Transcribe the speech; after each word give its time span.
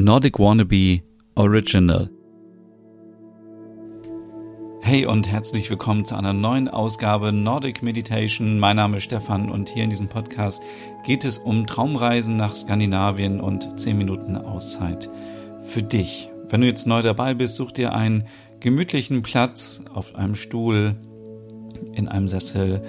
Nordic 0.00 0.38
Wannabe 0.38 1.02
Original. 1.34 2.08
Hey 4.80 5.06
und 5.06 5.26
herzlich 5.26 5.68
willkommen 5.70 6.04
zu 6.04 6.14
einer 6.14 6.32
neuen 6.32 6.68
Ausgabe 6.68 7.32
Nordic 7.32 7.82
Meditation. 7.82 8.60
Mein 8.60 8.76
Name 8.76 8.98
ist 8.98 9.02
Stefan 9.02 9.50
und 9.50 9.70
hier 9.70 9.82
in 9.82 9.90
diesem 9.90 10.08
Podcast 10.08 10.62
geht 11.04 11.24
es 11.24 11.38
um 11.38 11.66
Traumreisen 11.66 12.36
nach 12.36 12.54
Skandinavien 12.54 13.40
und 13.40 13.80
10 13.80 13.98
Minuten 13.98 14.36
Auszeit 14.36 15.10
für 15.62 15.82
dich. 15.82 16.30
Wenn 16.48 16.60
du 16.60 16.68
jetzt 16.68 16.86
neu 16.86 17.02
dabei 17.02 17.34
bist, 17.34 17.56
such 17.56 17.72
dir 17.72 17.92
einen 17.92 18.22
gemütlichen 18.60 19.22
Platz 19.22 19.82
auf 19.92 20.14
einem 20.14 20.36
Stuhl, 20.36 20.94
in 21.94 22.06
einem 22.06 22.28
Sessel, 22.28 22.82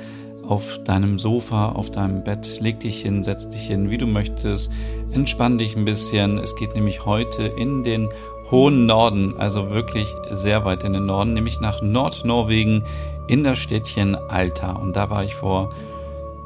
auf 0.49 0.83
deinem 0.83 1.19
Sofa, 1.19 1.69
auf 1.69 1.91
deinem 1.91 2.23
Bett. 2.23 2.59
Leg 2.59 2.79
dich 2.79 3.01
hin, 3.01 3.23
setz 3.23 3.49
dich 3.49 3.67
hin, 3.67 3.91
wie 3.91 3.99
du 3.99 4.07
möchtest. 4.07 4.71
Entspann 5.11 5.59
dich 5.59 5.75
ein 5.75 5.85
bisschen. 5.85 6.39
Es 6.39 6.55
geht 6.55 6.75
nämlich 6.75 7.05
heute 7.05 7.43
in 7.43 7.83
den 7.83 8.09
hohen 8.49 8.87
Norden, 8.87 9.35
also 9.37 9.69
wirklich 9.69 10.07
sehr 10.31 10.65
weit 10.65 10.83
in 10.83 10.93
den 10.93 11.05
Norden, 11.05 11.33
nämlich 11.33 11.59
nach 11.59 11.83
Nordnorwegen 11.83 12.83
in 13.27 13.43
das 13.43 13.59
Städtchen 13.59 14.15
Alta. 14.15 14.71
Und 14.71 14.95
da 14.95 15.11
war 15.11 15.23
ich 15.23 15.35
vor, 15.35 15.71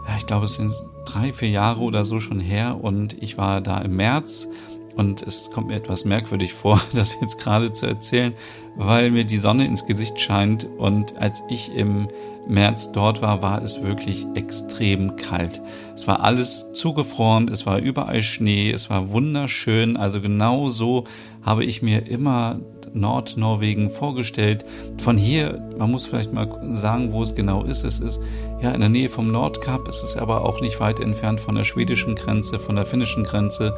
ja, 0.06 0.18
ich 0.18 0.26
glaube, 0.26 0.46
es 0.46 0.56
sind 0.56 0.74
drei, 1.06 1.32
vier 1.32 1.50
Jahre 1.50 1.80
oder 1.80 2.04
so 2.04 2.20
schon 2.20 2.42
her. 2.42 2.78
Und 2.82 3.16
ich 3.24 3.38
war 3.38 3.62
da 3.62 3.80
im 3.80 3.96
März 3.96 4.50
und 4.96 5.22
es 5.22 5.50
kommt 5.52 5.68
mir 5.68 5.76
etwas 5.76 6.06
merkwürdig 6.06 6.54
vor, 6.54 6.82
das 6.94 7.18
jetzt 7.20 7.38
gerade 7.40 7.72
zu 7.72 7.86
erzählen, 7.86 8.34
weil 8.76 9.12
mir 9.12 9.24
die 9.24 9.38
Sonne 9.38 9.66
ins 9.66 9.86
Gesicht 9.86 10.20
scheint. 10.20 10.66
Und 10.78 11.18
als 11.18 11.44
ich 11.50 11.74
im 11.76 12.08
März 12.48 12.92
dort 12.92 13.22
war, 13.22 13.42
war 13.42 13.62
es 13.62 13.84
wirklich 13.84 14.26
extrem 14.36 15.16
kalt. 15.16 15.62
Es 15.96 16.08
war 16.08 16.22
alles 16.22 16.72
zugefroren, 16.74 17.48
es 17.48 17.66
war 17.66 17.80
überall 17.80 18.22
Schnee, 18.22 18.72
es 18.72 18.90
war 18.90 19.12
wunderschön. 19.12 19.98
Also 19.98 20.22
genau 20.22 20.70
so 20.70 21.06
habe 21.42 21.64
ich 21.64 21.82
mir 21.82 22.08
immer 22.08 22.60
Nordnorwegen 22.94 23.90
vorgestellt. 23.90 24.66
Von 24.98 25.18
hier, 25.18 25.62
man 25.78 25.92
muss 25.92 26.06
vielleicht 26.06 26.34
mal 26.34 26.48
sagen, 26.72 27.12
wo 27.12 27.24
es 27.24 27.36
genau 27.36 27.64
ist. 27.64 27.84
Es 27.84 28.00
ist 28.00 28.22
ja 28.62 28.72
in 28.72 28.80
der 28.80 28.90
Nähe 28.90 29.10
vom 29.10 29.32
Nordkap, 29.32 29.88
es 29.88 30.04
ist 30.04 30.18
aber 30.18 30.46
auch 30.46 30.62
nicht 30.62 30.80
weit 30.80 31.00
entfernt 31.00 31.40
von 31.40 31.56
der 31.56 31.64
schwedischen 31.64 32.16
Grenze, 32.16 32.60
von 32.60 32.76
der 32.76 32.86
finnischen 32.86 33.24
Grenze. 33.24 33.76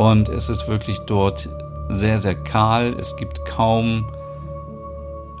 Und 0.00 0.30
es 0.30 0.48
ist 0.48 0.66
wirklich 0.66 1.00
dort 1.00 1.50
sehr, 1.90 2.18
sehr 2.20 2.34
kahl. 2.34 2.96
Es 2.98 3.16
gibt 3.16 3.44
kaum, 3.44 4.08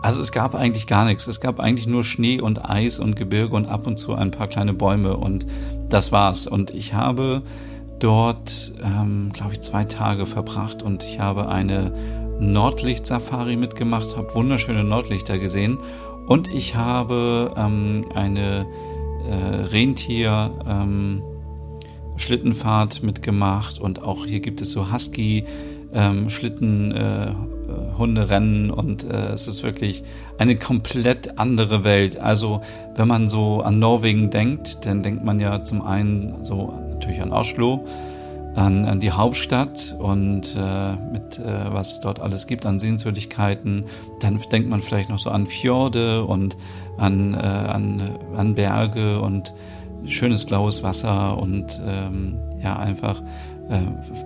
also 0.02 0.20
es 0.20 0.32
gab 0.32 0.54
eigentlich 0.54 0.86
gar 0.86 1.06
nichts. 1.06 1.26
Es 1.28 1.40
gab 1.40 1.60
eigentlich 1.60 1.86
nur 1.86 2.04
Schnee 2.04 2.42
und 2.42 2.68
Eis 2.68 2.98
und 2.98 3.16
Gebirge 3.16 3.56
und 3.56 3.64
ab 3.64 3.86
und 3.86 3.96
zu 3.96 4.14
ein 4.14 4.30
paar 4.30 4.48
kleine 4.48 4.74
Bäume 4.74 5.16
und 5.16 5.46
das 5.88 6.12
war's. 6.12 6.46
Und 6.46 6.74
ich 6.74 6.92
habe 6.92 7.40
dort, 8.00 8.74
ähm, 8.84 9.30
glaube 9.32 9.54
ich, 9.54 9.62
zwei 9.62 9.84
Tage 9.84 10.26
verbracht 10.26 10.82
und 10.82 11.04
ich 11.04 11.20
habe 11.20 11.48
eine 11.48 11.90
Nordlicht-Safari 12.38 13.56
mitgemacht, 13.56 14.14
habe 14.14 14.34
wunderschöne 14.34 14.84
Nordlichter 14.84 15.38
gesehen 15.38 15.78
und 16.26 16.48
ich 16.48 16.76
habe 16.76 17.54
ähm, 17.56 18.04
eine 18.14 18.66
äh, 19.26 19.54
Rentier, 19.72 20.50
ähm, 20.68 21.22
Schlittenfahrt 22.20 23.02
mitgemacht 23.02 23.78
und 23.78 24.02
auch 24.02 24.26
hier 24.26 24.40
gibt 24.40 24.60
es 24.60 24.72
so 24.72 24.92
Husky 24.92 25.44
ähm, 25.92 26.30
Schlitten 26.30 26.92
äh, 26.92 27.32
Hunderennen 27.98 28.70
und 28.70 29.04
äh, 29.04 29.32
es 29.32 29.46
ist 29.46 29.62
wirklich 29.62 30.02
eine 30.38 30.56
komplett 30.56 31.38
andere 31.38 31.84
Welt. 31.84 32.18
Also 32.18 32.62
wenn 32.94 33.08
man 33.08 33.28
so 33.28 33.60
an 33.60 33.78
Norwegen 33.78 34.30
denkt, 34.30 34.86
dann 34.86 35.02
denkt 35.02 35.24
man 35.24 35.38
ja 35.40 35.62
zum 35.62 35.82
einen 35.82 36.42
so 36.42 36.72
natürlich 36.92 37.22
an 37.22 37.32
Oslo, 37.32 37.84
an, 38.54 38.84
an 38.84 39.00
die 39.00 39.12
Hauptstadt 39.12 39.96
und 39.98 40.56
äh, 40.56 40.96
mit 41.12 41.38
äh, 41.38 41.72
was 41.72 42.00
dort 42.00 42.20
alles 42.20 42.46
gibt 42.46 42.66
an 42.66 42.78
Sehenswürdigkeiten. 42.80 43.84
Dann 44.20 44.40
denkt 44.50 44.68
man 44.68 44.80
vielleicht 44.80 45.08
noch 45.08 45.18
so 45.18 45.30
an 45.30 45.46
Fjorde 45.46 46.24
und 46.24 46.56
an, 46.96 47.34
äh, 47.34 47.36
an, 47.36 48.02
an 48.36 48.54
Berge 48.54 49.20
und 49.20 49.52
schönes 50.06 50.44
blaues 50.44 50.82
Wasser 50.82 51.38
und 51.38 51.80
ähm, 51.86 52.38
ja, 52.62 52.78
einfach 52.78 53.22
äh, 53.68 53.80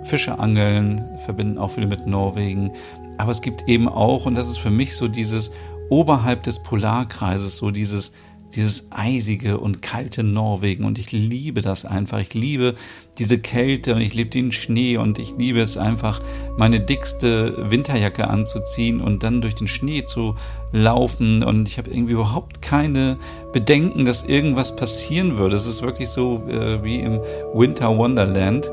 Fische 0.04 0.38
angeln, 0.38 1.04
verbinden 1.24 1.58
auch 1.58 1.70
viele 1.70 1.86
mit 1.86 2.06
Norwegen. 2.06 2.72
Aber 3.18 3.30
es 3.30 3.42
gibt 3.42 3.68
eben 3.68 3.88
auch, 3.88 4.26
und 4.26 4.36
das 4.36 4.48
ist 4.48 4.58
für 4.58 4.70
mich 4.70 4.96
so 4.96 5.08
dieses 5.08 5.52
oberhalb 5.90 6.42
des 6.42 6.62
Polarkreises, 6.62 7.56
so 7.56 7.70
dieses 7.70 8.12
dieses 8.56 8.88
eisige 8.90 9.58
und 9.58 9.82
kalte 9.82 10.22
Norwegen 10.22 10.84
und 10.84 10.98
ich 10.98 11.12
liebe 11.12 11.60
das 11.60 11.84
einfach. 11.84 12.18
Ich 12.20 12.34
liebe 12.34 12.74
diese 13.18 13.38
Kälte 13.38 13.94
und 13.94 14.00
ich 14.00 14.14
liebe 14.14 14.30
den 14.30 14.52
Schnee 14.52 14.96
und 14.96 15.18
ich 15.18 15.34
liebe 15.36 15.60
es 15.60 15.76
einfach, 15.76 16.20
meine 16.56 16.80
dickste 16.80 17.70
Winterjacke 17.70 18.28
anzuziehen 18.28 19.00
und 19.00 19.22
dann 19.22 19.40
durch 19.40 19.54
den 19.54 19.68
Schnee 19.68 20.04
zu 20.04 20.36
laufen 20.72 21.42
und 21.42 21.68
ich 21.68 21.78
habe 21.78 21.90
irgendwie 21.90 22.14
überhaupt 22.14 22.62
keine 22.62 23.16
Bedenken, 23.52 24.04
dass 24.04 24.24
irgendwas 24.24 24.74
passieren 24.76 25.38
würde. 25.38 25.56
Es 25.56 25.66
ist 25.66 25.82
wirklich 25.82 26.08
so 26.08 26.44
äh, 26.48 26.82
wie 26.82 27.00
im 27.00 27.20
Winter 27.54 27.96
Wonderland. 27.96 28.70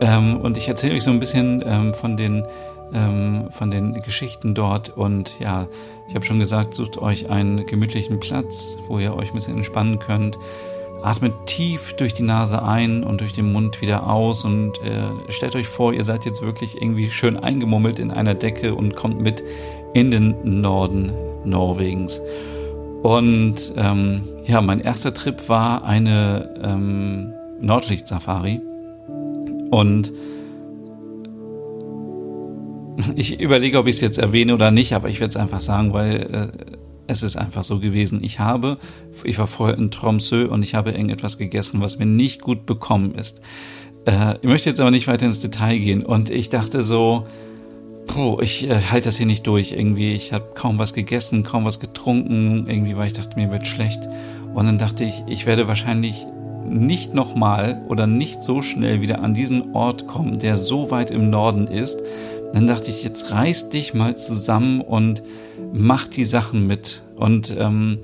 Ähm, 0.00 0.36
und 0.36 0.56
ich 0.56 0.66
erzähle 0.68 0.94
euch 0.94 1.04
so 1.04 1.10
ein 1.10 1.20
bisschen 1.20 1.62
ähm, 1.66 1.94
von 1.94 2.16
den 2.16 2.44
ähm, 2.94 3.48
von 3.50 3.70
den 3.70 3.94
Geschichten 4.02 4.54
dort. 4.54 4.90
Und 4.96 5.38
ja, 5.40 5.68
ich 6.08 6.14
habe 6.14 6.24
schon 6.24 6.38
gesagt, 6.38 6.74
sucht 6.74 6.98
euch 6.98 7.30
einen 7.30 7.66
gemütlichen 7.66 8.20
Platz, 8.20 8.76
wo 8.88 8.98
ihr 8.98 9.14
euch 9.14 9.30
ein 9.30 9.34
bisschen 9.34 9.56
entspannen 9.56 9.98
könnt. 9.98 10.38
Atmet 11.02 11.32
tief 11.46 11.94
durch 11.94 12.12
die 12.12 12.24
Nase 12.24 12.62
ein 12.62 13.02
und 13.04 13.22
durch 13.22 13.32
den 13.32 13.52
Mund 13.52 13.80
wieder 13.80 14.06
aus 14.06 14.44
und 14.44 14.78
äh, 14.82 15.30
stellt 15.32 15.56
euch 15.56 15.66
vor, 15.66 15.94
ihr 15.94 16.04
seid 16.04 16.26
jetzt 16.26 16.42
wirklich 16.42 16.80
irgendwie 16.80 17.10
schön 17.10 17.38
eingemummelt 17.38 17.98
in 17.98 18.10
einer 18.10 18.34
Decke 18.34 18.74
und 18.74 18.96
kommt 18.96 19.20
mit 19.20 19.42
in 19.94 20.10
den 20.10 20.60
Norden 20.60 21.12
Norwegens. 21.44 22.20
Und 23.02 23.72
ähm, 23.76 24.28
ja, 24.44 24.60
mein 24.60 24.80
erster 24.80 25.14
Trip 25.14 25.48
war 25.48 25.84
eine 25.84 26.54
ähm, 26.62 27.32
Nordlichtsafari. 27.60 28.60
Und 29.70 30.12
ich 33.16 33.40
überlege, 33.40 33.78
ob 33.78 33.86
ich 33.86 33.96
es 33.96 34.00
jetzt 34.00 34.18
erwähne 34.18 34.54
oder 34.54 34.70
nicht, 34.70 34.94
aber 34.94 35.08
ich 35.08 35.20
werde 35.20 35.30
es 35.30 35.36
einfach 35.36 35.60
sagen, 35.60 35.92
weil 35.92 36.52
äh, 36.56 36.74
es 37.06 37.22
ist 37.22 37.36
einfach 37.36 37.64
so 37.64 37.80
gewesen. 37.80 38.20
Ich 38.22 38.38
habe, 38.38 38.78
ich 39.24 39.38
war 39.38 39.46
vorher 39.46 39.76
in 39.76 39.90
Tromsø 39.90 40.46
und 40.46 40.62
ich 40.62 40.74
habe 40.74 40.92
irgendetwas 40.92 41.38
gegessen, 41.38 41.80
was 41.80 41.98
mir 41.98 42.06
nicht 42.06 42.40
gut 42.40 42.66
bekommen 42.66 43.14
ist. 43.14 43.40
Äh, 44.04 44.36
ich 44.42 44.48
möchte 44.48 44.70
jetzt 44.70 44.80
aber 44.80 44.90
nicht 44.90 45.08
weiter 45.08 45.26
ins 45.26 45.40
Detail 45.40 45.78
gehen 45.78 46.04
und 46.04 46.30
ich 46.30 46.48
dachte 46.48 46.82
so, 46.82 47.26
puh, 48.06 48.38
ich 48.40 48.68
äh, 48.68 48.80
halte 48.90 49.08
das 49.08 49.16
hier 49.16 49.26
nicht 49.26 49.46
durch 49.46 49.72
irgendwie. 49.72 50.14
Ich 50.14 50.32
habe 50.32 50.52
kaum 50.54 50.78
was 50.78 50.94
gegessen, 50.94 51.42
kaum 51.42 51.64
was 51.64 51.80
getrunken, 51.80 52.66
irgendwie, 52.68 52.96
weil 52.96 53.08
ich 53.08 53.12
dachte, 53.12 53.36
mir 53.36 53.52
wird 53.52 53.66
schlecht. 53.66 54.08
Und 54.54 54.66
dann 54.66 54.78
dachte 54.78 55.04
ich, 55.04 55.22
ich 55.28 55.46
werde 55.46 55.68
wahrscheinlich 55.68 56.26
nicht 56.68 57.14
nochmal 57.14 57.82
oder 57.88 58.06
nicht 58.06 58.42
so 58.42 58.62
schnell 58.62 59.00
wieder 59.00 59.22
an 59.22 59.34
diesen 59.34 59.74
Ort 59.74 60.06
kommen, 60.06 60.38
der 60.38 60.56
so 60.56 60.90
weit 60.90 61.10
im 61.10 61.30
Norden 61.30 61.66
ist, 61.66 62.02
dann 62.52 62.66
dachte 62.66 62.90
ich, 62.90 63.04
jetzt 63.04 63.30
reiß 63.30 63.68
dich 63.68 63.94
mal 63.94 64.16
zusammen 64.16 64.80
und 64.80 65.22
mach 65.72 66.08
die 66.08 66.24
Sachen 66.24 66.66
mit. 66.66 67.02
Und 67.16 67.54
ähm, 67.58 67.98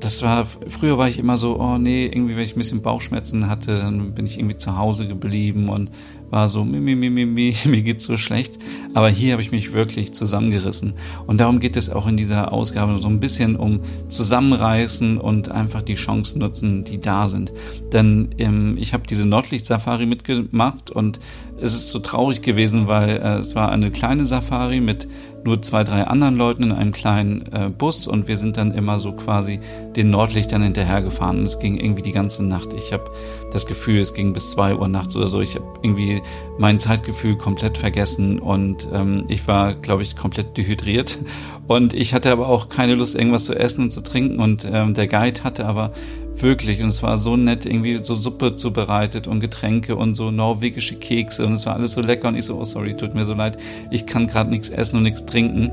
das 0.00 0.22
war, 0.22 0.46
früher 0.46 0.98
war 0.98 1.08
ich 1.08 1.18
immer 1.18 1.36
so, 1.36 1.58
oh 1.58 1.78
nee, 1.78 2.06
irgendwie, 2.06 2.36
wenn 2.36 2.44
ich 2.44 2.54
ein 2.54 2.58
bisschen 2.58 2.82
Bauchschmerzen 2.82 3.48
hatte, 3.48 3.78
dann 3.78 4.12
bin 4.12 4.26
ich 4.26 4.38
irgendwie 4.38 4.56
zu 4.56 4.76
Hause 4.76 5.06
geblieben 5.06 5.68
und 5.68 5.90
war 6.30 6.48
so, 6.48 6.64
mi, 6.64 6.80
mi, 6.80 6.94
mi, 6.94 7.10
mi, 7.10 7.24
mi, 7.24 7.54
mir 7.64 7.82
geht's 7.82 8.04
so 8.04 8.16
schlecht. 8.16 8.58
Aber 8.94 9.08
hier 9.08 9.32
habe 9.32 9.42
ich 9.42 9.50
mich 9.50 9.72
wirklich 9.72 10.12
zusammengerissen. 10.12 10.94
Und 11.26 11.40
darum 11.40 11.58
geht 11.58 11.76
es 11.76 11.90
auch 11.90 12.06
in 12.06 12.16
dieser 12.16 12.52
Ausgabe 12.52 12.98
so 12.98 13.08
ein 13.08 13.20
bisschen 13.20 13.56
um 13.56 13.80
Zusammenreißen 14.08 15.18
und 15.18 15.50
einfach 15.50 15.82
die 15.82 15.94
Chancen 15.94 16.40
nutzen, 16.40 16.84
die 16.84 17.00
da 17.00 17.28
sind. 17.28 17.52
Denn 17.92 18.28
ähm, 18.38 18.76
ich 18.78 18.92
habe 18.92 19.04
diese 19.08 19.26
Nordlicht-Safari 19.26 20.06
mitgemacht 20.06 20.90
und 20.90 21.20
es 21.60 21.74
ist 21.74 21.90
so 21.90 21.98
traurig 21.98 22.42
gewesen, 22.42 22.88
weil 22.88 23.10
äh, 23.10 23.38
es 23.38 23.54
war 23.54 23.72
eine 23.72 23.90
kleine 23.90 24.24
Safari 24.24 24.80
mit 24.80 25.08
nur 25.44 25.62
zwei, 25.62 25.84
drei 25.84 26.04
anderen 26.04 26.36
Leuten 26.36 26.64
in 26.64 26.72
einem 26.72 26.92
kleinen 26.92 27.50
äh, 27.52 27.70
Bus 27.70 28.06
und 28.06 28.28
wir 28.28 28.36
sind 28.36 28.56
dann 28.56 28.72
immer 28.72 28.98
so 28.98 29.12
quasi 29.12 29.60
den 29.96 30.10
Nordlichtern 30.10 30.62
hinterhergefahren 30.62 31.38
und 31.38 31.44
es 31.44 31.58
ging 31.58 31.78
irgendwie 31.78 32.02
die 32.02 32.12
ganze 32.12 32.44
Nacht. 32.44 32.72
Ich 32.72 32.92
habe 32.92 33.04
das 33.52 33.66
Gefühl, 33.66 34.00
es 34.00 34.14
ging 34.14 34.32
bis 34.32 34.50
zwei 34.50 34.74
Uhr 34.74 34.88
nachts 34.88 35.16
oder 35.16 35.28
so. 35.28 35.40
Ich 35.40 35.54
habe 35.54 35.66
irgendwie 35.82 36.22
mein 36.58 36.80
Zeitgefühl 36.80 37.36
komplett 37.36 37.78
vergessen 37.78 38.38
und 38.38 38.88
ähm, 38.92 39.24
ich 39.28 39.46
war, 39.48 39.74
glaube 39.74 40.02
ich, 40.02 40.16
komplett 40.16 40.56
dehydriert 40.56 41.18
und 41.66 41.94
ich 41.94 42.14
hatte 42.14 42.32
aber 42.32 42.48
auch 42.48 42.68
keine 42.68 42.94
Lust, 42.94 43.14
irgendwas 43.14 43.44
zu 43.44 43.54
essen 43.54 43.84
und 43.84 43.90
zu 43.92 44.00
trinken 44.02 44.40
und 44.40 44.66
ähm, 44.70 44.94
der 44.94 45.06
Guide 45.06 45.44
hatte 45.44 45.66
aber 45.66 45.92
Wirklich. 46.40 46.82
Und 46.82 46.88
es 46.88 47.02
war 47.02 47.18
so 47.18 47.36
nett, 47.36 47.66
irgendwie 47.66 48.00
so 48.02 48.14
Suppe 48.14 48.56
zubereitet 48.56 49.26
und 49.26 49.40
Getränke 49.40 49.96
und 49.96 50.14
so 50.14 50.30
norwegische 50.30 50.96
Kekse. 50.96 51.46
Und 51.46 51.54
es 51.54 51.66
war 51.66 51.74
alles 51.74 51.92
so 51.92 52.00
lecker. 52.00 52.28
Und 52.28 52.36
ich 52.36 52.44
so, 52.44 52.58
oh 52.58 52.64
sorry, 52.64 52.94
tut 52.94 53.14
mir 53.14 53.24
so 53.24 53.34
leid. 53.34 53.58
Ich 53.90 54.06
kann 54.06 54.26
gerade 54.26 54.50
nichts 54.50 54.68
essen 54.68 54.96
und 54.96 55.02
nichts 55.02 55.26
trinken. 55.26 55.72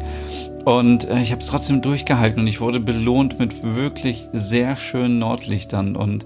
Und 0.65 1.07
äh, 1.07 1.21
ich 1.21 1.31
habe 1.31 1.41
es 1.41 1.47
trotzdem 1.47 1.81
durchgehalten 1.83 2.41
und 2.41 2.47
ich 2.47 2.59
wurde 2.59 2.79
belohnt 2.79 3.37
mit 3.37 3.63
wirklich 3.63 4.27
sehr 4.33 4.75
schönen 4.75 5.19
Nordlichtern. 5.19 5.95
Und 5.95 6.25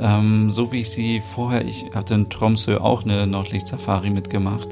ähm, 0.00 0.50
so 0.50 0.70
wie 0.72 0.80
ich 0.80 0.90
sie 0.90 1.20
vorher, 1.34 1.64
ich 1.64 1.86
hatte 1.94 2.14
in 2.14 2.30
Tromsø 2.30 2.78
auch 2.78 3.02
eine 3.02 3.26
Nordlicht-Safari 3.26 4.10
mitgemacht. 4.10 4.68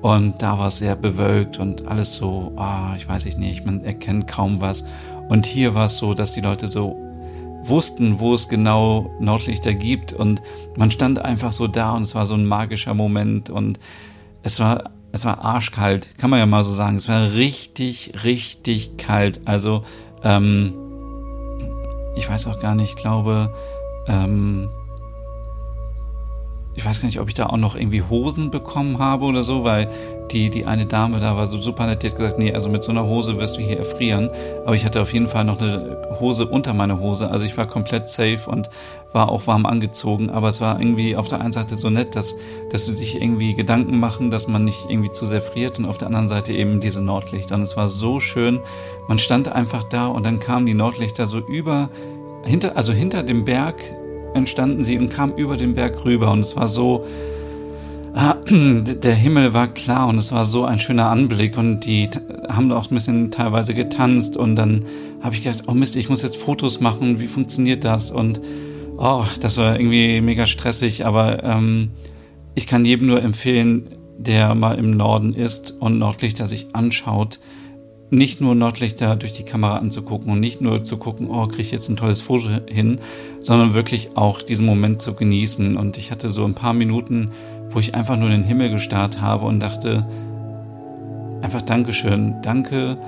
Und 0.00 0.42
da 0.42 0.58
war 0.58 0.68
es 0.68 0.78
sehr 0.78 0.96
bewölkt 0.96 1.58
und 1.58 1.88
alles 1.88 2.14
so, 2.14 2.52
ah, 2.56 2.94
ich 2.96 3.08
weiß 3.08 3.24
nicht, 3.36 3.64
man 3.64 3.84
erkennt 3.84 4.28
kaum 4.28 4.60
was. 4.60 4.84
Und 5.28 5.46
hier 5.46 5.74
war 5.74 5.86
es 5.86 5.98
so, 5.98 6.12
dass 6.14 6.32
die 6.32 6.42
Leute 6.42 6.68
so 6.68 6.96
wussten, 7.68 8.20
wo 8.20 8.34
es 8.34 8.48
genau 8.48 9.10
Nordlichter 9.20 9.74
gibt 9.74 10.12
und 10.12 10.42
man 10.76 10.90
stand 10.90 11.18
einfach 11.18 11.52
so 11.52 11.66
da 11.66 11.92
und 11.92 12.02
es 12.02 12.14
war 12.14 12.26
so 12.26 12.34
ein 12.34 12.46
magischer 12.46 12.94
Moment 12.94 13.50
und 13.50 13.78
es 14.42 14.60
war 14.60 14.90
es 15.14 15.24
war 15.24 15.44
arschkalt, 15.44 16.18
kann 16.18 16.28
man 16.28 16.40
ja 16.40 16.46
mal 16.46 16.64
so 16.64 16.72
sagen. 16.72 16.96
Es 16.96 17.08
war 17.08 17.34
richtig, 17.34 18.24
richtig 18.24 18.96
kalt. 18.96 19.40
Also 19.44 19.84
ähm, 20.24 20.74
ich 22.16 22.28
weiß 22.28 22.48
auch 22.48 22.58
gar 22.58 22.74
nicht, 22.74 22.90
ich 22.90 22.96
glaube, 22.96 23.54
ähm, 24.08 24.68
ich 26.84 26.90
weiß 26.90 27.00
gar 27.00 27.06
nicht, 27.06 27.18
ob 27.18 27.28
ich 27.28 27.34
da 27.34 27.46
auch 27.46 27.56
noch 27.56 27.76
irgendwie 27.76 28.02
Hosen 28.02 28.50
bekommen 28.50 28.98
habe 28.98 29.24
oder 29.24 29.42
so, 29.42 29.64
weil 29.64 29.88
die, 30.30 30.50
die 30.50 30.66
eine 30.66 30.84
Dame 30.84 31.18
da 31.18 31.34
war 31.34 31.46
so 31.46 31.58
super 31.58 31.86
nett, 31.86 32.02
die 32.02 32.10
hat 32.10 32.16
gesagt, 32.16 32.38
nee, 32.38 32.52
also 32.52 32.68
mit 32.68 32.84
so 32.84 32.90
einer 32.90 33.06
Hose 33.06 33.38
wirst 33.38 33.56
du 33.56 33.62
hier 33.62 33.78
erfrieren. 33.78 34.28
Aber 34.66 34.74
ich 34.74 34.84
hatte 34.84 35.00
auf 35.00 35.10
jeden 35.14 35.26
Fall 35.26 35.46
noch 35.46 35.58
eine 35.58 35.96
Hose 36.20 36.44
unter 36.44 36.74
meiner 36.74 37.00
Hose. 37.00 37.30
Also 37.30 37.46
ich 37.46 37.56
war 37.56 37.66
komplett 37.66 38.10
safe 38.10 38.50
und 38.50 38.68
war 39.14 39.30
auch 39.30 39.46
warm 39.46 39.64
angezogen. 39.64 40.28
Aber 40.28 40.50
es 40.50 40.60
war 40.60 40.78
irgendwie 40.78 41.16
auf 41.16 41.26
der 41.28 41.40
einen 41.40 41.54
Seite 41.54 41.76
so 41.76 41.88
nett, 41.88 42.16
dass, 42.16 42.36
dass 42.70 42.84
sie 42.84 42.92
sich 42.92 43.18
irgendwie 43.18 43.54
Gedanken 43.54 43.98
machen, 43.98 44.30
dass 44.30 44.46
man 44.46 44.64
nicht 44.64 44.84
irgendwie 44.86 45.10
zu 45.10 45.26
sehr 45.26 45.40
friert 45.40 45.78
und 45.78 45.86
auf 45.86 45.96
der 45.96 46.08
anderen 46.08 46.28
Seite 46.28 46.52
eben 46.52 46.80
diese 46.80 47.02
Nordlichter. 47.02 47.54
Und 47.54 47.62
es 47.62 47.78
war 47.78 47.88
so 47.88 48.20
schön. 48.20 48.60
Man 49.08 49.16
stand 49.16 49.48
einfach 49.48 49.84
da 49.84 50.08
und 50.08 50.26
dann 50.26 50.38
kamen 50.38 50.66
die 50.66 50.74
Nordlichter 50.74 51.26
so 51.26 51.38
über, 51.38 51.88
hinter, 52.44 52.76
also 52.76 52.92
hinter 52.92 53.22
dem 53.22 53.46
Berg 53.46 53.76
entstanden 54.34 54.82
sie 54.82 54.98
und 54.98 55.08
kamen 55.08 55.36
über 55.36 55.56
den 55.56 55.74
Berg 55.74 56.04
rüber. 56.04 56.30
Und 56.32 56.40
es 56.40 56.56
war 56.56 56.68
so, 56.68 57.06
ah, 58.14 58.36
der 58.50 59.14
Himmel 59.14 59.54
war 59.54 59.68
klar 59.68 60.08
und 60.08 60.18
es 60.18 60.32
war 60.32 60.44
so 60.44 60.64
ein 60.64 60.78
schöner 60.78 61.10
Anblick. 61.10 61.56
Und 61.56 61.80
die 61.80 62.08
haben 62.48 62.70
auch 62.72 62.90
ein 62.90 62.94
bisschen 62.94 63.30
teilweise 63.30 63.74
getanzt. 63.74 64.36
Und 64.36 64.56
dann 64.56 64.84
habe 65.22 65.34
ich 65.34 65.42
gedacht, 65.42 65.64
oh 65.66 65.72
Mist, 65.72 65.96
ich 65.96 66.08
muss 66.08 66.22
jetzt 66.22 66.36
Fotos 66.36 66.80
machen, 66.80 67.20
wie 67.20 67.26
funktioniert 67.26 67.84
das? 67.84 68.10
Und 68.10 68.40
oh, 68.98 69.24
das 69.40 69.56
war 69.56 69.78
irgendwie 69.78 70.20
mega 70.20 70.46
stressig, 70.46 71.06
aber 71.06 71.42
ähm, 71.44 71.90
ich 72.54 72.66
kann 72.66 72.84
jedem 72.84 73.06
nur 73.06 73.22
empfehlen, 73.22 73.88
der 74.18 74.54
mal 74.54 74.78
im 74.78 74.92
Norden 74.92 75.34
ist 75.34 75.72
und 75.80 75.98
Nordlichter 75.98 76.46
sich 76.46 76.68
anschaut, 76.74 77.40
nicht 78.14 78.40
nur 78.40 78.54
Nordlichter 78.54 79.16
durch 79.16 79.32
die 79.32 79.42
Kamera 79.42 79.76
anzugucken 79.76 80.32
und 80.32 80.40
nicht 80.40 80.60
nur 80.60 80.84
zu 80.84 80.96
gucken, 80.96 81.28
oh, 81.28 81.46
kriege 81.46 81.62
ich 81.62 81.70
jetzt 81.70 81.88
ein 81.88 81.96
tolles 81.96 82.20
Foto 82.20 82.48
hin, 82.70 83.00
sondern 83.40 83.74
wirklich 83.74 84.10
auch 84.16 84.42
diesen 84.42 84.66
Moment 84.66 85.02
zu 85.02 85.14
genießen. 85.14 85.76
Und 85.76 85.98
ich 85.98 86.10
hatte 86.10 86.30
so 86.30 86.44
ein 86.44 86.54
paar 86.54 86.72
Minuten, 86.72 87.30
wo 87.70 87.80
ich 87.80 87.94
einfach 87.94 88.16
nur 88.16 88.28
den 88.28 88.44
Himmel 88.44 88.70
gestarrt 88.70 89.20
habe 89.20 89.46
und 89.46 89.60
dachte, 89.60 90.06
einfach 91.42 91.62
Dankeschön, 91.62 92.36
danke, 92.42 92.98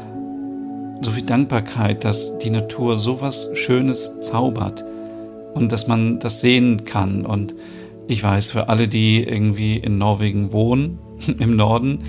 so 1.00 1.10
viel 1.10 1.24
Dankbarkeit, 1.24 2.04
dass 2.04 2.38
die 2.38 2.50
Natur 2.50 2.98
so 2.98 3.20
was 3.20 3.50
Schönes 3.54 4.20
zaubert 4.20 4.84
und 5.54 5.72
dass 5.72 5.86
man 5.86 6.18
das 6.18 6.40
sehen 6.40 6.84
kann. 6.84 7.24
Und 7.24 7.54
ich 8.08 8.22
weiß, 8.22 8.50
für 8.50 8.68
alle, 8.68 8.88
die 8.88 9.22
irgendwie 9.22 9.76
in 9.76 9.98
Norwegen 9.98 10.52
wohnen, 10.52 10.98
im 11.38 11.56
Norden, 11.56 12.00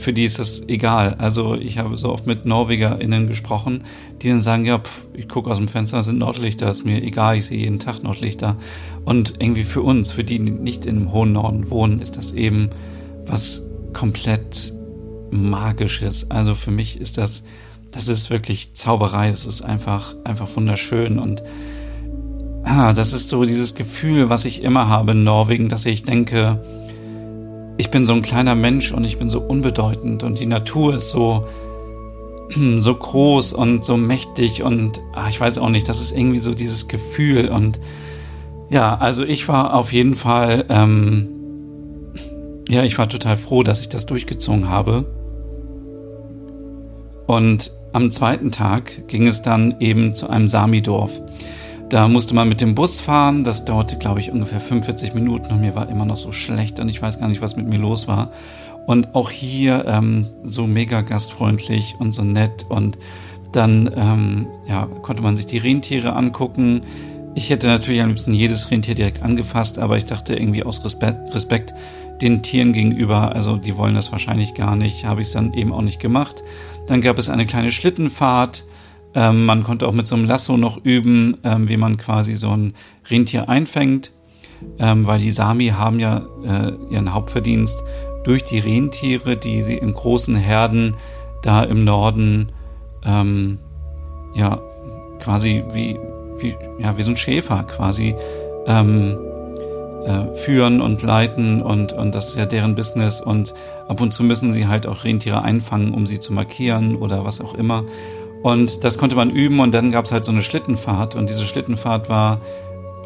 für 0.00 0.12
die 0.12 0.24
ist 0.24 0.38
das 0.38 0.68
egal. 0.68 1.14
Also 1.18 1.54
ich 1.54 1.78
habe 1.78 1.96
so 1.96 2.10
oft 2.10 2.26
mit 2.26 2.46
NorwegerInnen 2.46 3.26
gesprochen, 3.26 3.84
die 4.22 4.28
dann 4.28 4.40
sagen, 4.40 4.64
ja, 4.64 4.78
pf, 4.78 5.08
ich 5.14 5.28
gucke 5.28 5.50
aus 5.50 5.58
dem 5.58 5.68
Fenster, 5.68 6.02
sind 6.02 6.18
Nordlichter, 6.18 6.68
ist 6.70 6.84
mir 6.84 7.02
egal, 7.02 7.36
ich 7.36 7.46
sehe 7.46 7.58
jeden 7.58 7.78
Tag 7.78 8.02
Nordlichter. 8.02 8.56
Und 9.04 9.34
irgendwie 9.38 9.64
für 9.64 9.82
uns, 9.82 10.12
für 10.12 10.24
die, 10.24 10.44
die 10.44 10.52
nicht 10.52 10.86
im 10.86 11.12
hohen 11.12 11.32
Norden 11.32 11.70
wohnen, 11.70 12.00
ist 12.00 12.16
das 12.16 12.32
eben 12.32 12.70
was 13.26 13.66
komplett 13.92 14.72
Magisches. 15.30 16.30
Also 16.30 16.54
für 16.54 16.70
mich 16.70 17.00
ist 17.00 17.18
das, 17.18 17.44
das 17.90 18.08
ist 18.08 18.30
wirklich 18.30 18.74
Zauberei, 18.74 19.28
es 19.28 19.46
ist 19.46 19.62
einfach, 19.62 20.14
einfach 20.24 20.48
wunderschön 20.56 21.18
und 21.18 21.42
ah, 22.64 22.92
das 22.92 23.12
ist 23.12 23.28
so 23.28 23.44
dieses 23.44 23.74
Gefühl, 23.74 24.28
was 24.28 24.44
ich 24.44 24.62
immer 24.62 24.88
habe 24.88 25.12
in 25.12 25.24
Norwegen, 25.24 25.68
dass 25.68 25.86
ich 25.86 26.02
denke, 26.02 26.79
ich 27.80 27.90
bin 27.90 28.06
so 28.06 28.12
ein 28.12 28.22
kleiner 28.22 28.54
Mensch 28.54 28.92
und 28.92 29.04
ich 29.04 29.18
bin 29.18 29.30
so 29.30 29.40
unbedeutend 29.40 30.22
und 30.22 30.38
die 30.38 30.46
Natur 30.46 30.94
ist 30.94 31.10
so, 31.10 31.46
so 32.78 32.94
groß 32.94 33.54
und 33.54 33.82
so 33.82 33.96
mächtig 33.96 34.62
und 34.62 35.00
ach, 35.14 35.30
ich 35.30 35.40
weiß 35.40 35.56
auch 35.58 35.70
nicht, 35.70 35.88
das 35.88 36.00
ist 36.00 36.12
irgendwie 36.12 36.38
so 36.38 36.54
dieses 36.54 36.88
Gefühl 36.88 37.48
und 37.48 37.80
ja, 38.68 38.96
also 38.98 39.24
ich 39.24 39.48
war 39.48 39.74
auf 39.74 39.92
jeden 39.92 40.14
Fall, 40.14 40.66
ähm, 40.68 41.28
ja, 42.68 42.84
ich 42.84 42.98
war 42.98 43.08
total 43.08 43.36
froh, 43.36 43.62
dass 43.62 43.80
ich 43.80 43.88
das 43.88 44.06
durchgezogen 44.06 44.68
habe. 44.68 45.06
Und 47.26 47.72
am 47.92 48.12
zweiten 48.12 48.52
Tag 48.52 49.08
ging 49.08 49.26
es 49.26 49.42
dann 49.42 49.76
eben 49.80 50.14
zu 50.14 50.28
einem 50.28 50.48
Sami-Dorf. 50.48 51.20
Da 51.90 52.06
musste 52.06 52.36
man 52.36 52.48
mit 52.48 52.60
dem 52.60 52.76
Bus 52.76 53.00
fahren. 53.00 53.42
Das 53.42 53.64
dauerte, 53.64 53.96
glaube 53.96 54.20
ich, 54.20 54.30
ungefähr 54.30 54.60
45 54.60 55.12
Minuten 55.12 55.52
und 55.52 55.60
mir 55.60 55.74
war 55.74 55.88
immer 55.88 56.04
noch 56.04 56.16
so 56.16 56.30
schlecht 56.30 56.78
und 56.78 56.88
ich 56.88 57.02
weiß 57.02 57.18
gar 57.18 57.26
nicht, 57.26 57.42
was 57.42 57.56
mit 57.56 57.66
mir 57.66 57.80
los 57.80 58.06
war. 58.06 58.30
Und 58.86 59.16
auch 59.16 59.28
hier 59.28 59.84
ähm, 59.88 60.28
so 60.44 60.68
mega 60.68 61.00
gastfreundlich 61.00 61.96
und 61.98 62.12
so 62.12 62.22
nett 62.22 62.64
und 62.68 62.96
dann 63.50 63.90
ähm, 63.96 64.46
ja, 64.68 64.86
konnte 65.02 65.20
man 65.20 65.34
sich 65.34 65.46
die 65.46 65.58
Rentiere 65.58 66.14
angucken. 66.14 66.82
Ich 67.34 67.50
hätte 67.50 67.66
natürlich 67.66 68.00
am 68.02 68.10
liebsten 68.10 68.34
jedes 68.34 68.70
Rentier 68.70 68.94
direkt 68.94 69.24
angefasst, 69.24 69.80
aber 69.80 69.96
ich 69.96 70.04
dachte 70.04 70.34
irgendwie 70.34 70.62
aus 70.62 70.84
Respekt, 70.84 71.34
Respekt 71.34 71.74
den 72.20 72.44
Tieren 72.44 72.72
gegenüber, 72.72 73.34
also 73.34 73.56
die 73.56 73.76
wollen 73.76 73.96
das 73.96 74.12
wahrscheinlich 74.12 74.54
gar 74.54 74.76
nicht, 74.76 75.06
habe 75.06 75.22
ich 75.22 75.26
es 75.26 75.32
dann 75.32 75.54
eben 75.54 75.72
auch 75.72 75.82
nicht 75.82 75.98
gemacht. 75.98 76.44
Dann 76.86 77.00
gab 77.00 77.18
es 77.18 77.28
eine 77.28 77.46
kleine 77.46 77.72
Schlittenfahrt 77.72 78.62
ähm, 79.14 79.44
man 79.44 79.64
konnte 79.64 79.88
auch 79.88 79.92
mit 79.92 80.06
so 80.06 80.14
einem 80.14 80.24
Lasso 80.24 80.56
noch 80.56 80.84
üben, 80.84 81.36
ähm, 81.44 81.68
wie 81.68 81.76
man 81.76 81.96
quasi 81.96 82.36
so 82.36 82.50
ein 82.50 82.74
Rentier 83.10 83.48
einfängt, 83.48 84.12
ähm, 84.78 85.06
weil 85.06 85.20
die 85.20 85.30
Sami 85.30 85.68
haben 85.68 85.98
ja 85.98 86.22
äh, 86.44 86.72
ihren 86.90 87.12
Hauptverdienst 87.12 87.82
durch 88.24 88.44
die 88.44 88.58
Rentiere, 88.58 89.36
die 89.36 89.62
sie 89.62 89.74
in 89.74 89.94
großen 89.94 90.36
Herden 90.36 90.96
da 91.42 91.62
im 91.62 91.84
Norden 91.84 92.52
ähm, 93.04 93.58
ja 94.34 94.60
quasi 95.20 95.64
wie, 95.72 95.98
wie, 96.40 96.54
ja, 96.78 96.96
wie 96.96 97.02
so 97.02 97.10
ein 97.10 97.16
Schäfer 97.16 97.64
quasi 97.64 98.14
ähm, 98.66 99.18
äh, 100.04 100.34
führen 100.36 100.80
und 100.80 101.02
leiten 101.02 101.62
und, 101.62 101.92
und 101.92 102.14
das 102.14 102.28
ist 102.28 102.36
ja 102.36 102.46
deren 102.46 102.74
Business 102.74 103.20
und 103.20 103.54
ab 103.88 104.00
und 104.00 104.12
zu 104.12 104.22
müssen 104.22 104.52
sie 104.52 104.66
halt 104.66 104.86
auch 104.86 105.04
Rentiere 105.04 105.42
einfangen, 105.42 105.92
um 105.92 106.06
sie 106.06 106.20
zu 106.20 106.32
markieren 106.32 106.96
oder 106.96 107.24
was 107.24 107.40
auch 107.40 107.54
immer. 107.54 107.84
Und 108.42 108.84
das 108.84 108.98
konnte 108.98 109.16
man 109.16 109.30
üben 109.30 109.60
und 109.60 109.72
dann 109.72 109.90
gab 109.90 110.06
es 110.06 110.12
halt 110.12 110.24
so 110.24 110.32
eine 110.32 110.42
Schlittenfahrt 110.42 111.14
und 111.14 111.28
diese 111.28 111.44
Schlittenfahrt 111.44 112.08
war, 112.08 112.40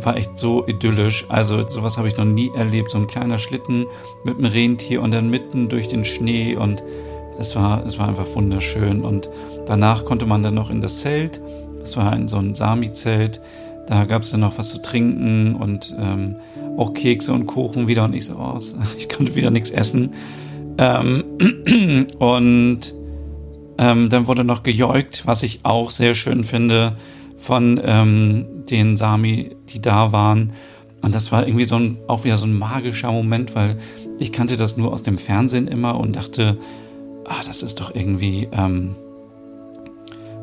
war 0.00 0.16
echt 0.16 0.38
so 0.38 0.66
idyllisch. 0.66 1.26
Also 1.28 1.66
sowas 1.66 1.98
habe 1.98 2.08
ich 2.08 2.16
noch 2.16 2.24
nie 2.24 2.50
erlebt. 2.54 2.90
So 2.90 2.98
ein 2.98 3.06
kleiner 3.06 3.38
Schlitten 3.38 3.86
mit 4.24 4.38
einem 4.38 4.46
Rentier 4.46 5.02
und 5.02 5.12
dann 5.12 5.30
mitten 5.30 5.68
durch 5.68 5.88
den 5.88 6.04
Schnee 6.04 6.56
und 6.56 6.82
es 7.38 7.56
war, 7.56 7.84
es 7.84 7.98
war 7.98 8.08
einfach 8.08 8.32
wunderschön. 8.34 9.02
Und 9.02 9.28
danach 9.66 10.04
konnte 10.04 10.26
man 10.26 10.42
dann 10.42 10.54
noch 10.54 10.70
in 10.70 10.80
das 10.80 11.00
Zelt. 11.00 11.40
Das 11.80 11.96
war 11.96 12.12
ein, 12.12 12.28
so 12.28 12.36
ein 12.36 12.54
Sami-Zelt. 12.54 13.40
Da 13.86 14.04
gab 14.04 14.22
es 14.22 14.30
dann 14.30 14.40
noch 14.40 14.56
was 14.56 14.70
zu 14.70 14.80
trinken 14.80 15.56
und 15.56 15.94
ähm, 15.98 16.36
auch 16.78 16.94
Kekse 16.94 17.32
und 17.32 17.46
Kuchen 17.46 17.88
wieder. 17.88 18.04
Und 18.04 18.14
ich 18.14 18.26
so, 18.26 18.36
oh, 18.36 18.58
ich 18.98 19.08
konnte 19.08 19.34
wieder 19.34 19.50
nichts 19.50 19.70
essen. 19.70 20.12
Ähm, 20.78 21.24
und 22.18 22.94
ähm, 23.78 24.08
dann 24.10 24.26
wurde 24.26 24.44
noch 24.44 24.62
gejoigt, 24.62 25.26
was 25.26 25.42
ich 25.42 25.60
auch 25.64 25.90
sehr 25.90 26.14
schön 26.14 26.44
finde 26.44 26.96
von 27.38 27.80
ähm, 27.84 28.46
den 28.70 28.96
Sami, 28.96 29.56
die 29.68 29.82
da 29.82 30.12
waren. 30.12 30.52
Und 31.02 31.14
das 31.14 31.32
war 31.32 31.46
irgendwie 31.46 31.64
so 31.64 31.76
ein, 31.76 31.98
auch 32.08 32.24
wieder 32.24 32.38
so 32.38 32.46
ein 32.46 32.58
magischer 32.58 33.12
Moment, 33.12 33.54
weil 33.54 33.76
ich 34.18 34.32
kannte 34.32 34.56
das 34.56 34.76
nur 34.76 34.92
aus 34.92 35.02
dem 35.02 35.18
Fernsehen 35.18 35.68
immer 35.68 35.98
und 36.00 36.16
dachte, 36.16 36.56
ah, 37.26 37.42
das 37.46 37.62
ist 37.62 37.80
doch 37.80 37.94
irgendwie, 37.94 38.48
ähm, 38.52 38.94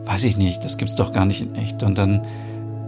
weiß 0.06 0.24
ich 0.26 0.38
nicht, 0.38 0.64
das 0.64 0.78
gibt's 0.78 0.96
doch 0.96 1.14
gar 1.14 1.26
nicht 1.26 1.42
in 1.42 1.56
echt. 1.56 1.82
Und 1.82 1.98
dann 1.98 2.22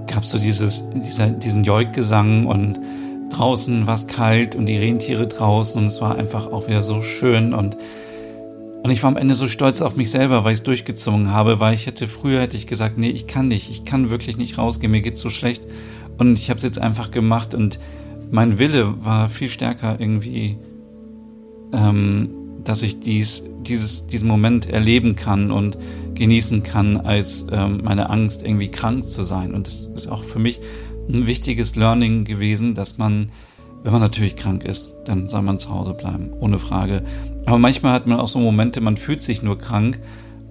gab's 0.08 0.30
so 0.30 0.38
dieses, 0.38 0.84
dieser, 0.94 1.28
diesen 1.28 1.64
Joik-Gesang 1.64 2.46
und 2.46 2.80
draußen 3.32 3.88
war 3.88 3.96
es 3.96 4.08
kalt 4.08 4.56
und 4.56 4.68
die 4.68 4.78
Rentiere 4.78 5.28
draußen 5.28 5.82
und 5.82 5.88
es 5.88 6.02
war 6.02 6.16
einfach 6.16 6.48
auch 6.48 6.68
wieder 6.68 6.84
so 6.84 7.02
schön 7.02 7.54
und 7.54 7.78
und 8.84 8.92
ich 8.92 9.02
war 9.02 9.10
am 9.10 9.16
Ende 9.16 9.34
so 9.34 9.48
stolz 9.48 9.82
auf 9.82 9.96
mich 9.96 10.12
selber, 10.12 10.44
weil 10.44 10.52
ich 10.52 10.60
es 10.60 10.64
durchgezogen 10.64 11.32
habe, 11.32 11.62
weil 11.62 11.74
ich 11.74 11.86
hätte 11.86 12.06
früher 12.06 12.42
hätte 12.42 12.58
ich 12.58 12.68
gesagt, 12.68 12.98
nee, 12.98 13.12
ich 13.12 13.28
kann 13.28 13.48
nicht, 13.48 13.70
ich 13.70 13.86
kann 13.86 14.10
wirklich 14.10 14.36
nicht 14.36 14.58
rausgehen, 14.58 14.92
mir 14.92 15.02
geht's 15.02 15.22
so 15.22 15.30
schlecht. 15.30 15.66
Und 16.18 16.38
ich 16.38 16.50
habe 16.50 16.58
es 16.58 16.64
jetzt 16.64 16.80
einfach 16.80 17.10
gemacht 17.10 17.54
und 17.54 17.80
mein 18.30 18.60
Wille 18.60 18.94
war 19.06 19.30
viel 19.30 19.48
stärker 19.48 20.02
irgendwie, 20.02 20.58
ähm, 21.72 22.30
dass 22.66 22.82
ich 22.82 23.00
dies, 23.00 23.46
dieses, 23.66 24.08
diesen 24.08 24.28
Moment 24.28 24.70
erleben 24.70 25.16
kann 25.16 25.50
und 25.50 25.78
genießen 26.14 26.64
kann, 26.64 26.98
als 26.98 27.48
ähm, 27.54 27.82
meine 27.86 28.10
Angst, 28.10 28.44
irgendwie 28.44 28.70
krank 28.70 29.10
zu 29.10 29.24
sein. 29.24 29.54
Und 29.54 29.68
das 29.68 29.86
ist 29.96 30.08
auch 30.08 30.26
für 30.26 30.40
mich 30.40 30.60
ein 31.08 31.26
wichtiges 31.26 31.78
Learning 31.78 32.26
gewesen, 32.26 32.74
dass 32.74 32.98
man 32.98 33.32
wenn 33.84 33.92
man 33.92 34.02
natürlich 34.02 34.38
krank 34.38 34.64
ist, 34.64 34.94
dann 35.06 35.28
soll 35.28 35.42
man 35.42 35.60
zu 35.60 35.70
Hause 35.70 35.94
bleiben, 35.94 36.32
ohne 36.40 36.58
Frage. 36.58 37.04
Aber 37.46 37.58
manchmal 37.58 37.94
hat 37.94 38.08
man 38.08 38.20
auch 38.20 38.28
so 38.28 38.40
Momente, 38.40 38.82
man 38.82 38.98
fühlt 38.98 39.22
sich 39.22 39.44
nur 39.44 39.58
krank 39.58 40.00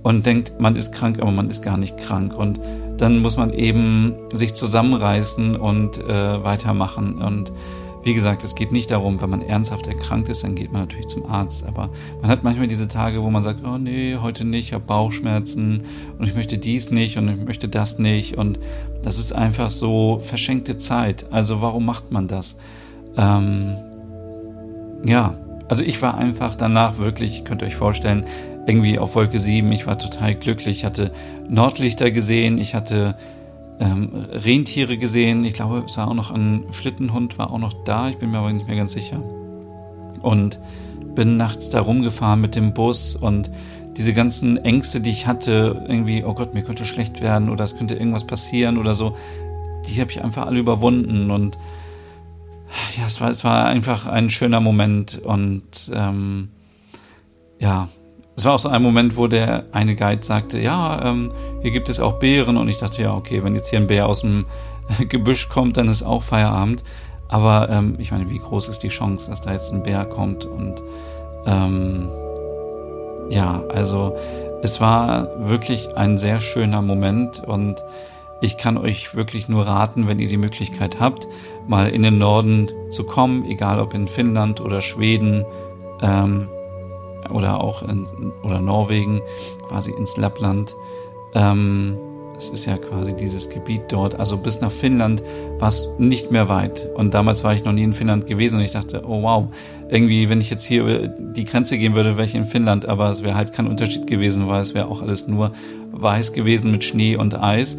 und 0.02 0.26
denkt, 0.26 0.60
man 0.60 0.76
ist 0.76 0.92
krank, 0.92 1.20
aber 1.20 1.30
man 1.30 1.48
ist 1.48 1.62
gar 1.62 1.76
nicht 1.76 1.96
krank. 1.96 2.36
Und 2.36 2.60
dann 2.98 3.20
muss 3.20 3.36
man 3.36 3.52
eben 3.52 4.14
sich 4.32 4.54
zusammenreißen 4.54 5.56
und 5.56 5.98
äh, 5.98 6.44
weitermachen. 6.44 7.22
Und 7.22 7.52
wie 8.04 8.14
gesagt, 8.14 8.42
es 8.42 8.54
geht 8.54 8.72
nicht 8.72 8.90
darum, 8.90 9.20
wenn 9.22 9.30
man 9.30 9.42
ernsthaft 9.42 9.86
erkrankt 9.86 10.28
ist, 10.28 10.42
dann 10.42 10.56
geht 10.56 10.72
man 10.72 10.82
natürlich 10.82 11.06
zum 11.06 11.24
Arzt. 11.26 11.64
Aber 11.66 11.90
man 12.20 12.30
hat 12.30 12.42
manchmal 12.42 12.66
diese 12.66 12.88
Tage, 12.88 13.22
wo 13.22 13.30
man 13.30 13.42
sagt, 13.42 13.64
oh 13.64 13.78
nee, 13.78 14.16
heute 14.20 14.44
nicht, 14.44 14.68
ich 14.68 14.72
habe 14.72 14.84
Bauchschmerzen 14.84 15.84
und 16.18 16.26
ich 16.26 16.34
möchte 16.34 16.58
dies 16.58 16.90
nicht 16.90 17.16
und 17.16 17.28
ich 17.28 17.44
möchte 17.44 17.68
das 17.68 17.98
nicht. 17.98 18.36
Und 18.36 18.58
das 19.02 19.18
ist 19.18 19.32
einfach 19.32 19.70
so 19.70 20.20
verschenkte 20.22 20.78
Zeit. 20.78 21.26
Also 21.30 21.62
warum 21.62 21.86
macht 21.86 22.10
man 22.10 22.26
das? 22.26 22.56
Ähm, 23.16 23.76
ja, 25.04 25.38
also 25.68 25.84
ich 25.84 26.00
war 26.02 26.16
einfach 26.16 26.54
danach 26.54 26.98
wirklich, 26.98 27.44
könnt 27.44 27.62
ihr 27.62 27.68
euch 27.68 27.76
vorstellen, 27.76 28.24
irgendwie 28.66 28.98
auf 28.98 29.14
Wolke 29.14 29.38
7. 29.38 29.70
Ich 29.72 29.86
war 29.86 29.98
total 29.98 30.34
glücklich. 30.34 30.78
Ich 30.78 30.84
hatte 30.84 31.12
Nordlichter 31.48 32.10
gesehen, 32.10 32.58
ich 32.58 32.74
hatte 32.74 33.16
ähm, 33.80 34.10
Rentiere 34.30 34.98
gesehen. 34.98 35.44
Ich 35.44 35.54
glaube, 35.54 35.84
es 35.86 35.96
war 35.96 36.08
auch 36.08 36.14
noch 36.14 36.30
ein 36.30 36.64
Schlittenhund, 36.70 37.38
war 37.38 37.50
auch 37.50 37.58
noch 37.58 37.72
da. 37.84 38.08
Ich 38.08 38.18
bin 38.18 38.30
mir 38.30 38.38
aber 38.38 38.52
nicht 38.52 38.66
mehr 38.66 38.76
ganz 38.76 38.92
sicher. 38.92 39.22
Und 40.20 40.58
bin 41.14 41.36
nachts 41.36 41.70
da 41.70 41.80
rumgefahren 41.80 42.40
mit 42.40 42.54
dem 42.54 42.72
Bus 42.72 43.16
und 43.16 43.50
diese 43.96 44.14
ganzen 44.14 44.56
Ängste, 44.56 45.00
die 45.00 45.10
ich 45.10 45.26
hatte, 45.26 45.84
irgendwie, 45.86 46.24
oh 46.24 46.32
Gott, 46.32 46.54
mir 46.54 46.62
könnte 46.62 46.84
schlecht 46.86 47.20
werden 47.20 47.50
oder 47.50 47.64
es 47.64 47.76
könnte 47.76 47.94
irgendwas 47.94 48.24
passieren 48.24 48.78
oder 48.78 48.94
so, 48.94 49.16
die 49.86 50.00
habe 50.00 50.10
ich 50.10 50.24
einfach 50.24 50.46
alle 50.46 50.58
überwunden 50.58 51.30
und 51.30 51.58
ja, 52.96 53.04
es 53.06 53.20
war, 53.20 53.30
es 53.30 53.44
war 53.44 53.66
einfach 53.66 54.06
ein 54.06 54.30
schöner 54.30 54.60
Moment 54.60 55.20
und 55.24 55.90
ähm, 55.94 56.48
ja, 57.58 57.88
es 58.36 58.44
war 58.44 58.54
auch 58.54 58.58
so 58.58 58.68
ein 58.68 58.82
Moment, 58.82 59.16
wo 59.16 59.26
der 59.26 59.64
eine 59.72 59.94
Guide 59.94 60.24
sagte, 60.24 60.58
ja, 60.58 61.00
ähm, 61.04 61.28
hier 61.60 61.70
gibt 61.70 61.88
es 61.88 62.00
auch 62.00 62.18
Bären 62.18 62.56
und 62.56 62.68
ich 62.68 62.78
dachte, 62.78 63.02
ja, 63.02 63.14
okay, 63.14 63.44
wenn 63.44 63.54
jetzt 63.54 63.68
hier 63.68 63.78
ein 63.78 63.86
Bär 63.86 64.06
aus 64.06 64.22
dem 64.22 64.46
Gebüsch 65.08 65.48
kommt, 65.48 65.76
dann 65.76 65.88
ist 65.88 66.02
auch 66.02 66.22
Feierabend. 66.22 66.82
Aber 67.28 67.68
ähm, 67.70 67.96
ich 67.98 68.10
meine, 68.10 68.28
wie 68.30 68.38
groß 68.38 68.68
ist 68.68 68.80
die 68.80 68.88
Chance, 68.88 69.30
dass 69.30 69.40
da 69.40 69.52
jetzt 69.52 69.72
ein 69.72 69.82
Bär 69.82 70.04
kommt 70.04 70.44
und 70.44 70.82
ähm, 71.46 72.10
ja, 73.30 73.62
also 73.68 74.16
es 74.62 74.80
war 74.80 75.28
wirklich 75.48 75.96
ein 75.96 76.18
sehr 76.18 76.40
schöner 76.40 76.82
Moment 76.82 77.42
und 77.44 77.82
ich 78.42 78.58
kann 78.58 78.76
euch 78.76 79.14
wirklich 79.14 79.48
nur 79.48 79.66
raten, 79.66 80.08
wenn 80.08 80.18
ihr 80.18 80.28
die 80.28 80.36
Möglichkeit 80.36 81.00
habt, 81.00 81.28
mal 81.66 81.88
in 81.88 82.02
den 82.02 82.18
Norden 82.18 82.70
zu 82.90 83.04
kommen, 83.04 83.44
egal 83.48 83.80
ob 83.80 83.94
in 83.94 84.08
Finnland 84.08 84.60
oder 84.60 84.82
Schweden 84.82 85.46
ähm, 86.02 86.48
oder 87.30 87.62
auch 87.62 87.82
in 87.82 88.04
oder 88.42 88.60
Norwegen, 88.60 89.22
quasi 89.68 89.92
ins 89.92 90.16
Lappland. 90.16 90.74
Ähm, 91.34 91.96
es 92.36 92.50
ist 92.50 92.66
ja 92.66 92.76
quasi 92.76 93.14
dieses 93.14 93.48
Gebiet 93.48 93.82
dort. 93.88 94.18
Also 94.18 94.36
bis 94.36 94.60
nach 94.60 94.72
Finnland 94.72 95.22
war 95.60 95.68
es 95.68 95.88
nicht 95.98 96.32
mehr 96.32 96.48
weit. 96.48 96.88
Und 96.96 97.14
damals 97.14 97.44
war 97.44 97.54
ich 97.54 97.64
noch 97.64 97.72
nie 97.72 97.84
in 97.84 97.92
Finnland 97.92 98.26
gewesen 98.26 98.56
und 98.56 98.62
ich 98.62 98.72
dachte, 98.72 99.04
oh 99.06 99.22
wow, 99.22 99.44
irgendwie, 99.88 100.28
wenn 100.28 100.40
ich 100.40 100.50
jetzt 100.50 100.64
hier 100.64 100.82
über 100.82 101.06
die 101.06 101.44
Grenze 101.44 101.78
gehen 101.78 101.94
würde, 101.94 102.16
wäre 102.16 102.26
ich 102.26 102.34
in 102.34 102.46
Finnland. 102.46 102.86
Aber 102.86 103.10
es 103.10 103.22
wäre 103.22 103.36
halt 103.36 103.52
kein 103.52 103.68
Unterschied 103.68 104.08
gewesen, 104.08 104.48
weil 104.48 104.62
es 104.62 104.74
wäre 104.74 104.88
auch 104.88 105.02
alles 105.02 105.28
nur 105.28 105.52
weiß 105.92 106.32
gewesen 106.32 106.72
mit 106.72 106.82
Schnee 106.82 107.14
und 107.16 107.40
Eis. 107.40 107.78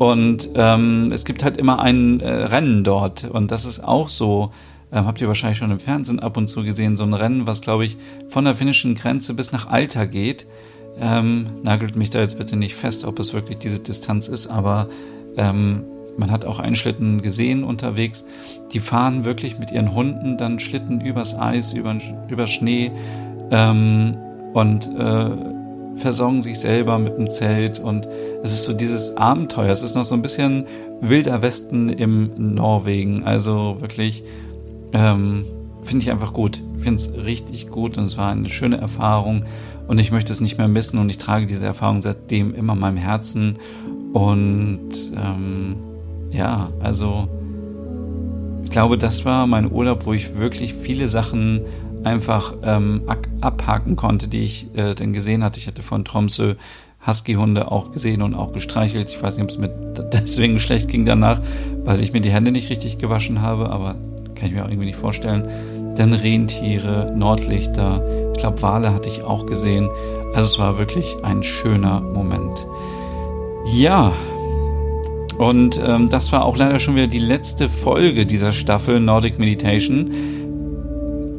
Und 0.00 0.48
ähm, 0.54 1.12
es 1.12 1.26
gibt 1.26 1.44
halt 1.44 1.58
immer 1.58 1.80
ein 1.80 2.20
äh, 2.20 2.26
Rennen 2.26 2.84
dort. 2.84 3.24
Und 3.24 3.50
das 3.50 3.66
ist 3.66 3.84
auch 3.84 4.08
so, 4.08 4.50
ähm, 4.90 5.04
habt 5.04 5.20
ihr 5.20 5.28
wahrscheinlich 5.28 5.58
schon 5.58 5.70
im 5.70 5.78
Fernsehen 5.78 6.20
ab 6.20 6.38
und 6.38 6.48
zu 6.48 6.62
gesehen, 6.62 6.96
so 6.96 7.04
ein 7.04 7.12
Rennen, 7.12 7.46
was, 7.46 7.60
glaube 7.60 7.84
ich, 7.84 7.98
von 8.26 8.46
der 8.46 8.54
finnischen 8.54 8.94
Grenze 8.94 9.34
bis 9.34 9.52
nach 9.52 9.68
Alta 9.68 10.06
geht. 10.06 10.46
Ähm, 10.98 11.44
nagelt 11.64 11.96
mich 11.96 12.08
da 12.08 12.20
jetzt 12.20 12.38
bitte 12.38 12.56
nicht 12.56 12.76
fest, 12.76 13.04
ob 13.04 13.18
es 13.18 13.34
wirklich 13.34 13.58
diese 13.58 13.78
Distanz 13.78 14.28
ist, 14.28 14.46
aber 14.46 14.88
ähm, 15.36 15.84
man 16.16 16.30
hat 16.30 16.46
auch 16.46 16.60
einen 16.60 16.76
Schlitten 16.76 17.20
gesehen 17.20 17.62
unterwegs. 17.62 18.24
Die 18.72 18.80
fahren 18.80 19.26
wirklich 19.26 19.58
mit 19.58 19.70
ihren 19.70 19.94
Hunden 19.94 20.38
dann 20.38 20.60
Schlitten 20.60 21.02
übers 21.02 21.38
Eis, 21.38 21.74
über, 21.74 21.94
über 22.28 22.46
Schnee 22.46 22.90
ähm, 23.50 24.16
und 24.54 24.86
äh, 24.98 25.59
versorgen 26.00 26.40
sich 26.40 26.58
selber 26.58 26.98
mit 26.98 27.16
dem 27.16 27.30
Zelt 27.30 27.78
und 27.78 28.08
es 28.42 28.52
ist 28.52 28.64
so 28.64 28.72
dieses 28.72 29.16
Abenteuer. 29.16 29.70
Es 29.70 29.82
ist 29.82 29.94
noch 29.94 30.04
so 30.04 30.14
ein 30.14 30.22
bisschen 30.22 30.66
wilder 31.00 31.42
Westen 31.42 31.88
im 31.88 32.54
Norwegen. 32.54 33.24
Also 33.24 33.76
wirklich 33.80 34.24
ähm, 34.92 35.44
finde 35.82 36.02
ich 36.04 36.10
einfach 36.10 36.32
gut. 36.32 36.62
Finde 36.76 36.96
es 36.96 37.14
richtig 37.14 37.68
gut 37.68 37.98
und 37.98 38.04
es 38.04 38.16
war 38.16 38.30
eine 38.30 38.48
schöne 38.48 38.78
Erfahrung 38.78 39.44
und 39.86 39.98
ich 39.98 40.12
möchte 40.12 40.32
es 40.32 40.40
nicht 40.40 40.58
mehr 40.58 40.68
missen 40.68 40.98
und 40.98 41.08
ich 41.10 41.18
trage 41.18 41.46
diese 41.46 41.66
Erfahrung 41.66 42.02
seitdem 42.02 42.54
immer 42.54 42.74
in 42.74 42.78
meinem 42.78 42.96
Herzen 42.96 43.58
und 44.12 45.12
ähm, 45.16 45.76
ja, 46.32 46.70
also 46.80 47.28
ich 48.62 48.70
glaube, 48.70 48.98
das 48.98 49.24
war 49.24 49.46
mein 49.46 49.70
Urlaub, 49.70 50.06
wo 50.06 50.12
ich 50.12 50.36
wirklich 50.36 50.74
viele 50.74 51.08
Sachen 51.08 51.62
einfach 52.04 52.54
ähm, 52.62 53.02
abhaken 53.40 53.96
konnte, 53.96 54.28
die 54.28 54.44
ich 54.44 54.66
äh, 54.74 54.94
dann 54.94 55.12
gesehen 55.12 55.44
hatte. 55.44 55.58
Ich 55.58 55.66
hatte 55.66 55.82
von 55.82 56.04
Tromsø 56.04 56.54
Husky-Hunde 57.06 57.70
auch 57.70 57.92
gesehen 57.92 58.22
und 58.22 58.34
auch 58.34 58.52
gestreichelt. 58.52 59.08
Ich 59.08 59.22
weiß 59.22 59.36
nicht, 59.36 59.44
ob 59.44 59.50
es 59.50 59.58
mir 59.58 59.68
deswegen 60.12 60.58
schlecht 60.58 60.88
ging 60.88 61.04
danach, 61.04 61.40
weil 61.84 62.00
ich 62.00 62.12
mir 62.12 62.20
die 62.20 62.30
Hände 62.30 62.52
nicht 62.52 62.70
richtig 62.70 62.98
gewaschen 62.98 63.40
habe, 63.40 63.70
aber 63.70 63.94
kann 64.34 64.48
ich 64.48 64.52
mir 64.52 64.64
auch 64.64 64.68
irgendwie 64.68 64.86
nicht 64.86 64.98
vorstellen. 64.98 65.48
Dann 65.96 66.12
Rentiere, 66.12 67.12
Nordlichter, 67.16 68.02
ich 68.32 68.40
glaube 68.40 68.62
Wale 68.62 68.94
hatte 68.94 69.08
ich 69.08 69.22
auch 69.22 69.46
gesehen. 69.46 69.88
Also 70.34 70.48
es 70.48 70.58
war 70.58 70.78
wirklich 70.78 71.16
ein 71.22 71.42
schöner 71.42 72.00
Moment. 72.00 72.66
Ja, 73.74 74.12
und 75.38 75.80
ähm, 75.86 76.06
das 76.08 76.32
war 76.32 76.44
auch 76.44 76.58
leider 76.58 76.78
schon 76.78 76.96
wieder 76.96 77.06
die 77.06 77.18
letzte 77.18 77.70
Folge 77.70 78.26
dieser 78.26 78.52
Staffel 78.52 79.00
Nordic 79.00 79.38
Meditation. 79.38 80.10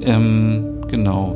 Ähm, 0.06 0.80
genau. 0.88 1.36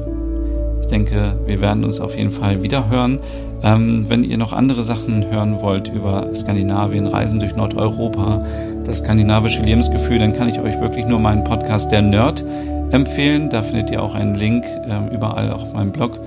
Ich 0.81 0.87
denke, 0.87 1.33
wir 1.45 1.61
werden 1.61 1.83
uns 1.83 1.99
auf 1.99 2.15
jeden 2.15 2.31
Fall 2.31 2.61
wieder 2.61 2.89
hören. 2.89 3.19
Ähm, 3.63 4.03
wenn 4.07 4.23
ihr 4.23 4.37
noch 4.37 4.53
andere 4.53 4.83
Sachen 4.83 5.31
hören 5.31 5.61
wollt 5.61 5.91
über 5.91 6.27
Skandinavien, 6.35 7.07
Reisen 7.07 7.39
durch 7.39 7.55
Nordeuropa, 7.55 8.45
das 8.83 8.99
skandinavische 8.99 9.63
Lebensgefühl, 9.63 10.19
dann 10.19 10.33
kann 10.33 10.47
ich 10.47 10.59
euch 10.59 10.79
wirklich 10.79 11.07
nur 11.07 11.19
meinen 11.19 11.43
Podcast 11.43 11.91
Der 11.91 12.03
Nerd 12.03 12.45
empfehlen. 12.91 13.49
Da 13.49 13.63
findet 13.63 13.89
ihr 13.89 14.03
auch 14.03 14.13
einen 14.13 14.35
Link 14.35 14.63
äh, 14.65 15.15
überall 15.15 15.51
auch 15.51 15.63
auf 15.63 15.73
meinem 15.73 15.91
Blog 15.91 16.19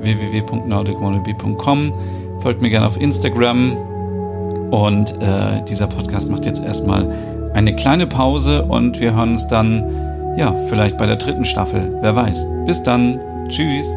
www.nordicwannabe.com. 0.00 1.92
Folgt 2.40 2.62
mir 2.62 2.70
gerne 2.70 2.86
auf 2.86 2.98
Instagram. 3.00 3.76
Und 4.70 5.12
äh, 5.22 5.62
dieser 5.68 5.86
Podcast 5.86 6.28
macht 6.30 6.46
jetzt 6.46 6.64
erstmal 6.64 7.08
eine 7.54 7.74
kleine 7.74 8.06
Pause 8.06 8.64
und 8.64 9.00
wir 9.00 9.14
hören 9.14 9.32
uns 9.32 9.46
dann 9.46 9.84
ja, 10.36 10.54
vielleicht 10.68 10.96
bei 10.96 11.06
der 11.06 11.16
dritten 11.16 11.44
Staffel. 11.44 11.98
Wer 12.00 12.14
weiß. 12.14 12.46
Bis 12.66 12.82
dann. 12.82 13.20
Tschüss. 13.48 13.94